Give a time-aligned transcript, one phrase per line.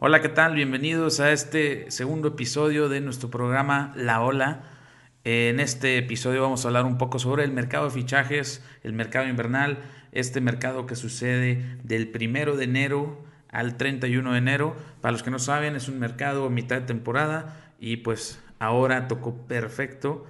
[0.00, 0.54] Hola, ¿qué tal?
[0.54, 4.62] Bienvenidos a este segundo episodio de nuestro programa La Ola.
[5.24, 9.26] En este episodio vamos a hablar un poco sobre el mercado de fichajes, el mercado
[9.26, 9.78] invernal,
[10.12, 14.76] este mercado que sucede del primero de enero al 31 de enero.
[15.00, 19.48] Para los que no saben, es un mercado mitad de temporada y pues ahora tocó
[19.48, 20.26] perfecto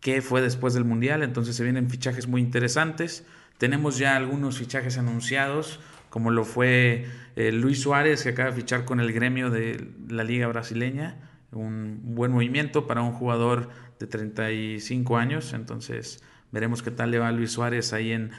[0.00, 3.24] que fue después del Mundial, entonces se vienen fichajes muy interesantes.
[3.58, 5.78] Tenemos ya algunos fichajes anunciados,
[6.10, 7.06] como lo fue
[7.36, 11.16] eh, Luis Suárez, que acaba de fichar con el gremio de la Liga Brasileña.
[11.52, 15.52] Un buen movimiento para un jugador de 35 años.
[15.52, 18.30] Entonces veremos qué tal le va Luis Suárez ahí en,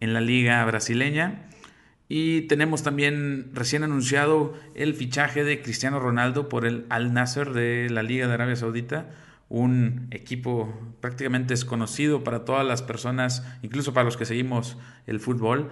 [0.00, 1.48] en la Liga Brasileña.
[2.08, 7.88] Y tenemos también recién anunciado el fichaje de Cristiano Ronaldo por el Al Nasser de
[7.90, 9.08] la Liga de Arabia Saudita
[9.52, 15.68] un equipo prácticamente desconocido para todas las personas, incluso para los que seguimos el fútbol,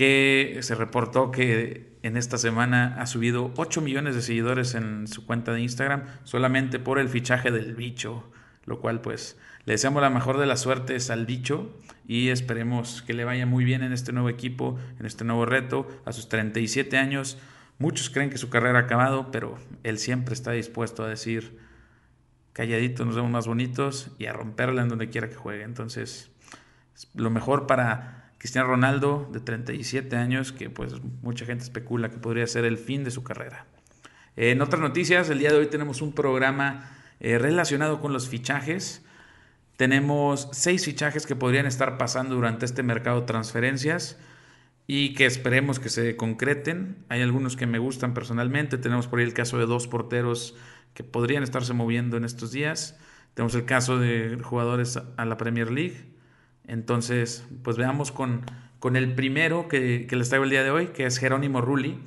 [0.00, 5.26] que se reportó que en esta semana ha subido 8 millones de seguidores en su
[5.26, 8.32] cuenta de Instagram solamente por el fichaje del bicho,
[8.64, 13.12] lo cual pues le deseamos la mejor de las suertes al bicho y esperemos que
[13.12, 16.96] le vaya muy bien en este nuevo equipo, en este nuevo reto, a sus 37
[16.96, 17.36] años.
[17.78, 21.58] Muchos creen que su carrera ha acabado, pero él siempre está dispuesto a decir
[22.54, 25.64] calladitos nos vemos más bonitos y a romperla en donde quiera que juegue.
[25.64, 26.30] Entonces,
[27.14, 32.46] lo mejor para Cristiano Ronaldo de 37 años, que pues mucha gente especula que podría
[32.46, 33.66] ser el fin de su carrera.
[34.34, 39.04] En otras noticias, el día de hoy tenemos un programa eh, relacionado con los fichajes.
[39.76, 44.18] Tenemos seis fichajes que podrían estar pasando durante este mercado de transferencias
[44.86, 46.96] y que esperemos que se concreten.
[47.10, 48.78] Hay algunos que me gustan personalmente.
[48.78, 50.56] Tenemos por ahí el caso de dos porteros
[50.94, 52.98] que podrían estarse moviendo en estos días.
[53.34, 56.19] Tenemos el caso de jugadores a la Premier League.
[56.70, 58.42] Entonces, pues veamos con,
[58.78, 61.98] con el primero que, les traigo el día de hoy, que es Jerónimo Rulli.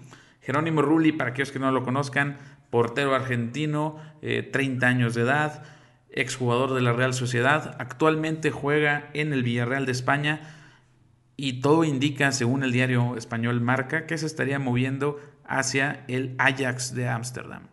[0.41, 2.37] Jerónimo Rulli, para aquellos que no lo conozcan,
[2.69, 5.63] portero argentino, 30 eh, años de edad,
[6.11, 10.39] exjugador de la Real Sociedad, actualmente juega en el Villarreal de España
[11.35, 16.95] y todo indica, según el diario español Marca, que se estaría moviendo hacia el Ajax
[16.95, 17.72] de Ámsterdam.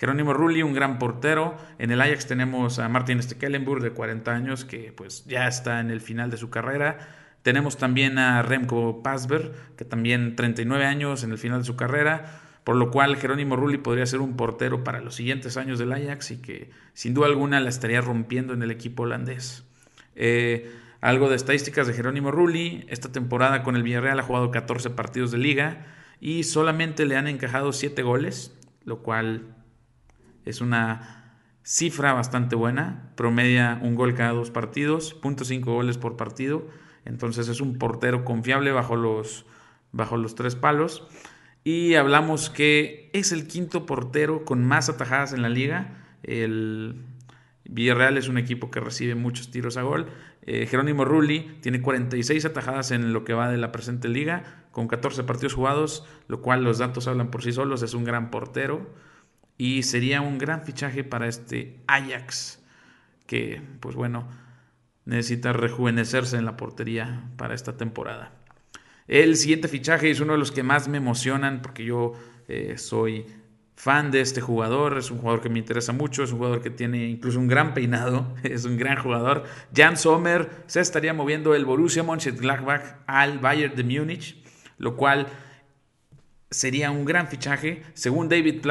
[0.00, 1.58] Jerónimo Rulli, un gran portero.
[1.78, 5.90] En el Ajax tenemos a Martin Stekelenburg, de 40 años, que pues ya está en
[5.90, 6.96] el final de su carrera.
[7.42, 12.40] Tenemos también a Remco Pasver, que también 39 años en el final de su carrera,
[12.64, 16.30] por lo cual Jerónimo Rulli podría ser un portero para los siguientes años del Ajax
[16.30, 19.64] y que sin duda alguna la estaría rompiendo en el equipo holandés.
[20.16, 20.72] Eh,
[21.02, 25.30] algo de estadísticas de Jerónimo Rulli, esta temporada con el Villarreal ha jugado 14 partidos
[25.30, 25.84] de liga
[26.22, 29.59] y solamente le han encajado 7 goles, lo cual
[30.44, 31.20] es una
[31.62, 36.66] cifra bastante buena, promedia un gol cada dos partidos, 0.5 goles por partido,
[37.04, 39.46] entonces es un portero confiable bajo los,
[39.92, 41.06] bajo los tres palos.
[41.62, 46.06] Y hablamos que es el quinto portero con más atajadas en la liga.
[46.22, 47.04] El
[47.64, 50.06] Villarreal es un equipo que recibe muchos tiros a gol.
[50.42, 54.88] Eh, Jerónimo Rulli tiene 46 atajadas en lo que va de la presente liga, con
[54.88, 57.82] 14 partidos jugados, lo cual los datos hablan por sí solos.
[57.82, 58.90] Es un gran portero
[59.60, 62.62] y sería un gran fichaje para este Ajax
[63.26, 64.26] que pues bueno
[65.04, 68.32] necesita rejuvenecerse en la portería para esta temporada.
[69.06, 72.14] El siguiente fichaje es uno de los que más me emocionan porque yo
[72.48, 73.26] eh, soy
[73.76, 76.70] fan de este jugador, es un jugador que me interesa mucho, es un jugador que
[76.70, 79.44] tiene incluso un gran peinado, es un gran jugador.
[79.76, 84.42] Jan Sommer se estaría moviendo el Borussia Mönchengladbach al Bayern de Múnich,
[84.78, 85.26] lo cual
[86.50, 87.82] sería un gran fichaje.
[87.94, 88.64] Según David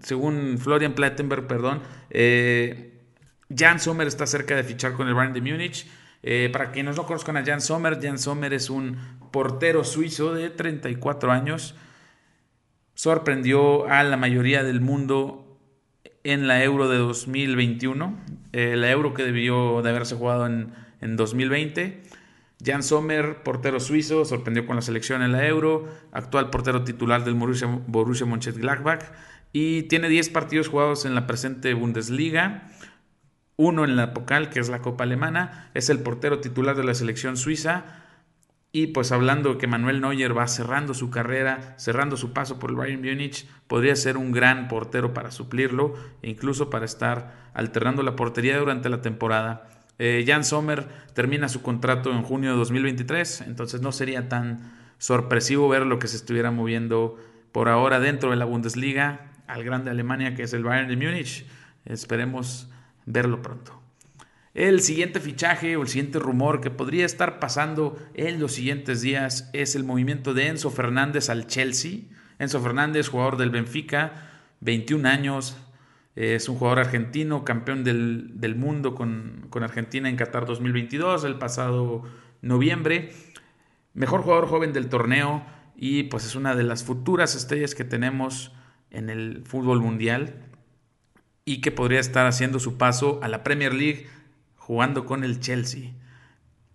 [0.00, 3.00] según Florian Plattenberg, perdón, eh,
[3.54, 5.86] Jan Sommer está cerca de fichar con el Bayern de Múnich.
[6.24, 8.96] Eh, para quienes no conozcan a Jan Sommer, Jan Sommer es un
[9.32, 11.74] portero suizo de 34 años.
[12.94, 15.58] Sorprendió a la mayoría del mundo
[16.24, 18.16] en la Euro de 2021,
[18.52, 22.02] eh, la Euro que debió de haberse jugado en, en 2020.
[22.64, 27.34] Jan Sommer, portero suizo, sorprendió con la selección en la Euro, actual portero titular del
[27.34, 29.02] Borussia, Borussia Mönchengladbach
[29.52, 32.68] y tiene 10 partidos jugados en la presente Bundesliga,
[33.56, 36.94] uno en la Pokal, que es la Copa Alemana, es el portero titular de la
[36.94, 38.02] selección suiza
[38.74, 42.76] y pues hablando que Manuel Neuer va cerrando su carrera, cerrando su paso por el
[42.76, 48.16] Bayern Múnich, podría ser un gran portero para suplirlo e incluso para estar alternando la
[48.16, 49.68] portería durante la temporada.
[49.98, 55.68] Eh, Jan Sommer termina su contrato en junio de 2023, entonces no sería tan sorpresivo
[55.68, 57.18] ver lo que se estuviera moviendo
[57.52, 61.46] por ahora dentro de la Bundesliga al grande Alemania que es el Bayern de Múnich.
[61.84, 62.70] Esperemos
[63.06, 63.82] verlo pronto.
[64.54, 69.48] El siguiente fichaje o el siguiente rumor que podría estar pasando en los siguientes días
[69.54, 72.00] es el movimiento de Enzo Fernández al Chelsea.
[72.38, 74.30] Enzo Fernández, jugador del Benfica,
[74.60, 75.56] 21 años,
[76.14, 82.02] es un jugador argentino, campeón del, mundo con, con, Argentina en Qatar 2022, el pasado
[82.42, 83.12] noviembre.
[83.94, 85.44] Mejor jugador joven del torneo
[85.76, 88.52] y pues es una de las futuras estrellas que tenemos
[88.90, 90.34] en el fútbol mundial
[91.44, 94.06] y que podría estar haciendo su paso a la Premier League
[94.56, 95.92] jugando con el Chelsea.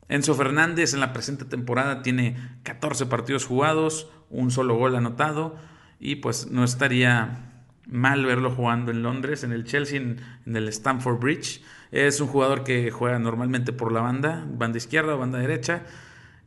[0.10, 5.56] Enzo Fernández en la presente temporada tiene 14 partidos jugados, un solo gol anotado
[6.00, 7.57] y pues no estaría
[7.88, 11.62] mal verlo jugando en Londres, en el Chelsea, en, el Stamford Bridge.
[11.92, 15.84] Es un jugador que juega normalmente por la banda, banda izquierda o banda derecha,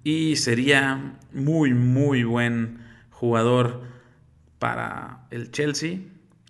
[0.05, 2.79] y sería muy, muy buen
[3.11, 3.83] jugador
[4.59, 6.01] para el Chelsea.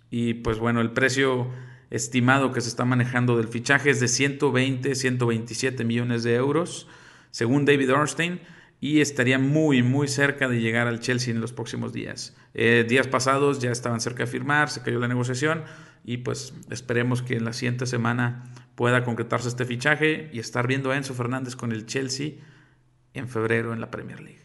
[0.09, 1.47] Y pues bueno, el precio
[1.89, 6.87] estimado que se está manejando del fichaje es de 120, 127 millones de euros,
[7.31, 8.39] según David Ornstein
[8.83, 12.35] y estaría muy, muy cerca de llegar al Chelsea en los próximos días.
[12.55, 15.63] Eh, días pasados ya estaban cerca de firmar, se cayó la negociación
[16.03, 20.89] y pues esperemos que en la siguiente semana pueda concretarse este fichaje y estar viendo
[20.89, 22.31] a Enzo Fernández con el Chelsea
[23.13, 24.41] en febrero en la Premier League.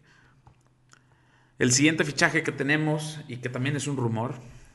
[1.58, 4.34] El siguiente fichaje que tenemos y que también es un rumor,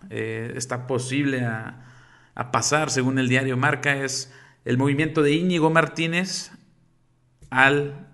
[0.10, 1.86] eh, está posible a,
[2.34, 4.34] a pasar según el diario Marca, es
[4.66, 6.52] el movimiento de Íñigo Martínez
[7.52, 8.11] al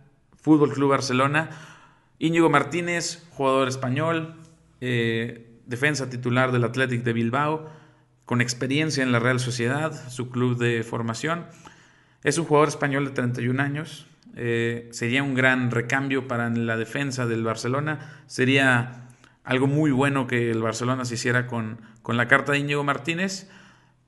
[0.47, 1.49] Fútbol Club Barcelona.
[2.19, 4.35] Íñigo Martínez, jugador español,
[4.79, 7.69] eh, defensa titular del Athletic de Bilbao,
[8.23, 11.47] con experiencia en la Real Sociedad, su club de formación.
[12.23, 14.07] Es un jugador español de 31 años.
[14.37, 18.21] Eh, sería un gran recambio para la defensa del Barcelona.
[18.27, 19.09] Sería
[19.43, 23.49] algo muy bueno que el Barcelona se hiciera con, con la carta de Íñigo Martínez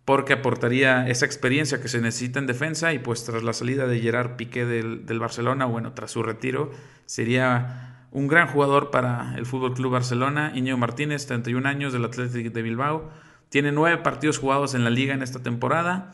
[0.10, 4.00] porque aportaría esa experiencia que se necesita en defensa y pues tras la salida de
[4.00, 6.72] Gerard Piqué del, Barcelona, bueno, tras su retiro,
[7.06, 10.52] sería un gran jugador para el Fútbol Club Barcelona.
[10.56, 13.12] Iñigo Martínez, 31 años del Athletic de Bilbao,
[13.50, 16.12] tiene nueve partidos jugados en la liga en esta temporada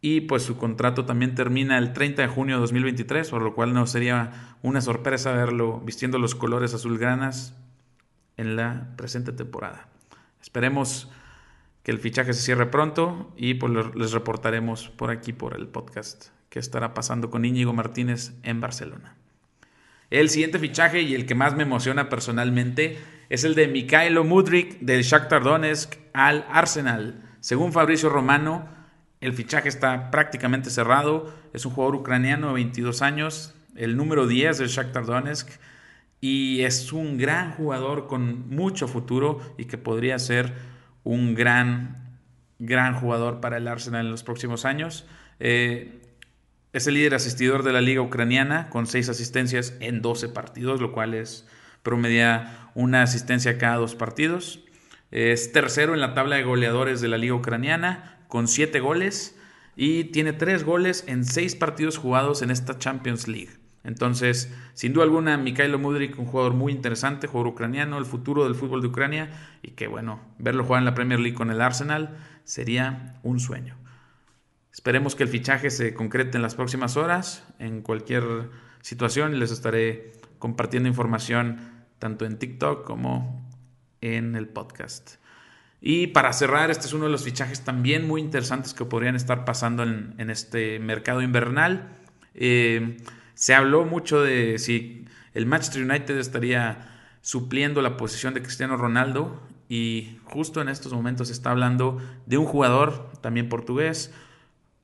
[0.00, 3.74] y pues su contrato también termina el 30 de junio de 2023, por lo cual
[3.74, 7.54] no sería una sorpresa verlo vistiendo los colores azulgranas
[8.38, 9.88] en la presente temporada.
[10.40, 11.10] Esperemos
[11.84, 16.28] que el fichaje se cierre pronto y pues les reportaremos por aquí por el podcast
[16.48, 19.16] que estará pasando con Íñigo Martínez en Barcelona.
[20.10, 22.98] El siguiente fichaje y el que más me emociona personalmente
[23.28, 27.22] es el de Mikhailo Mudrik del Shakhtar Donetsk al Arsenal.
[27.40, 28.66] Según Fabricio Romano,
[29.20, 31.34] el fichaje está prácticamente cerrado.
[31.52, 35.50] Es un jugador ucraniano de 22 años, el número 10 del Shakhtar Donetsk
[36.24, 40.54] y es un gran jugador con mucho futuro y que podría ser
[41.04, 42.18] un gran,
[42.58, 45.06] gran jugador para el Arsenal en los próximos años.
[45.38, 46.00] Eh,
[46.72, 50.90] es el líder asistidor de la liga ucraniana con seis asistencias en 12 partidos, lo
[50.90, 51.46] cual es
[51.82, 54.64] promedia una asistencia cada dos partidos.
[55.12, 59.38] Es tercero en la tabla de goleadores de la liga ucraniana con siete goles
[59.76, 63.63] y tiene tres goles en seis partidos jugados en esta Champions League.
[63.84, 68.54] Entonces, sin duda alguna, Mikhailo Mudrik, un jugador muy interesante, jugador ucraniano, el futuro del
[68.54, 69.30] fútbol de Ucrania,
[69.62, 73.76] y que bueno, verlo jugar en la Premier League con el Arsenal sería un sueño.
[74.72, 77.46] Esperemos que el fichaje se concrete en las próximas horas.
[77.58, 78.24] En cualquier
[78.80, 81.58] situación les estaré compartiendo información
[81.98, 83.48] tanto en TikTok como
[84.00, 85.16] en el podcast.
[85.80, 89.44] Y para cerrar, este es uno de los fichajes también muy interesantes que podrían estar
[89.44, 91.90] pasando en, este mercado invernal.
[92.34, 92.96] Eh,
[93.34, 99.40] se habló mucho de si el Manchester United estaría supliendo la posición de Cristiano Ronaldo
[99.68, 104.12] y justo en estos momentos se está hablando de un jugador también portugués,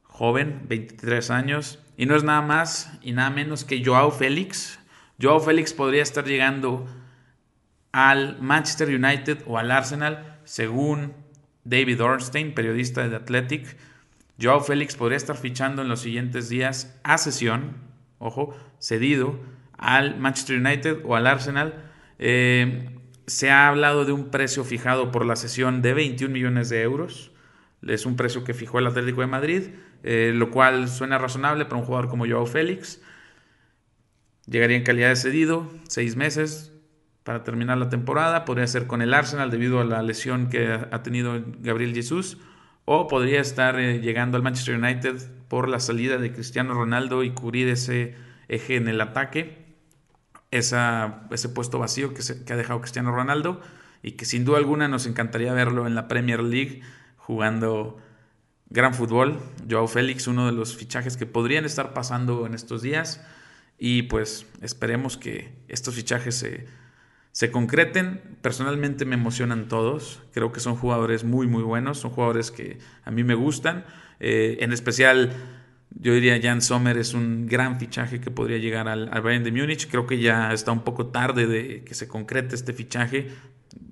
[0.02, 4.78] joven, 23 años, y no es nada más y nada menos que Joao Félix.
[5.20, 6.86] Joao Félix podría estar llegando
[7.92, 11.12] al Manchester United o al Arsenal, según
[11.64, 13.76] David Ornstein, periodista de The Athletic.
[14.40, 17.89] Joao Félix podría estar fichando en los siguientes días a sesión
[18.20, 19.40] ojo, cedido
[19.76, 21.90] al Manchester United o al Arsenal.
[22.18, 22.90] Eh,
[23.26, 27.32] se ha hablado de un precio fijado por la sesión de 21 millones de euros.
[27.86, 29.62] Es un precio que fijó el Atlético de Madrid,
[30.02, 33.00] eh, lo cual suena razonable para un jugador como Joao Félix.
[34.46, 36.72] Llegaría en calidad de cedido, seis meses
[37.24, 38.44] para terminar la temporada.
[38.44, 42.38] Podría ser con el Arsenal debido a la lesión que ha tenido Gabriel Jesús.
[42.92, 45.14] O podría estar eh, llegando al Manchester United
[45.46, 48.16] por la salida de Cristiano Ronaldo y cubrir ese
[48.48, 49.76] eje en el ataque,
[50.50, 53.60] ese puesto vacío que, que ha dejado Cristiano Ronaldo
[54.02, 56.80] y que sin duda alguna nos encantaría verlo en la Premier League
[57.16, 57.98] jugando
[58.70, 59.38] gran fútbol.
[59.70, 63.24] Joao Félix, uno de los fichajes que podrían estar pasando en estos días.
[63.78, 66.66] Y pues esperemos que estos fichajes se,
[67.32, 68.20] se concreten.
[68.42, 70.22] Personalmente me emocionan todos.
[70.32, 71.98] Creo que son jugadores muy, muy buenos.
[71.98, 73.84] Son jugadores que a mí me gustan.
[74.18, 75.32] Eh, en especial,
[75.90, 79.88] yo diría Jan Sommer es un gran fichaje que podría llegar al, Bayern de Múnich.
[79.88, 83.28] Creo que ya está un poco tarde de que se concrete este fichaje.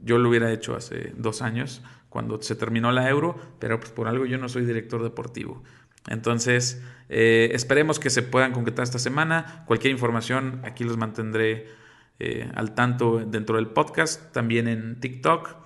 [0.02, 4.09] Yo lo hubiera hecho hace dos años, cuando se terminó la Euro, pero pues por
[4.09, 5.62] algo yo no soy director deportivo.
[6.09, 9.64] Entonces, eh, esperemos que se puedan concretar esta semana.
[9.66, 11.66] Cualquier información, aquí los mantendré
[12.19, 15.57] eh, al tanto dentro del podcast, también en TikTok.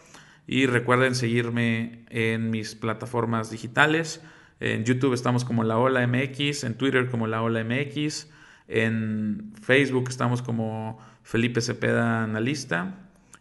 [0.46, 4.22] Y recuerden seguirme en mis plataformas digitales.
[4.60, 8.28] En YouTube estamos como La Ola MX, en Twitter como La Ola MX,
[8.68, 12.94] en Facebook estamos como Felipe Cepeda Analista.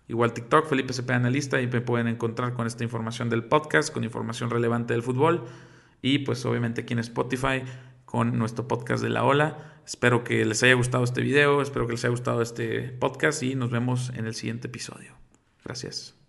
[0.07, 4.03] Igual TikTok, Felipe Cepeda Analista, y me pueden encontrar con esta información del podcast, con
[4.03, 5.45] información relevante del fútbol.
[6.01, 7.63] Y pues obviamente aquí en Spotify
[8.05, 9.80] con nuestro podcast de la ola.
[9.91, 13.55] Espero que les haya gustado este video, espero que les haya gustado este podcast y
[13.55, 15.17] nos vemos en el siguiente episodio.
[15.65, 16.20] Gracias.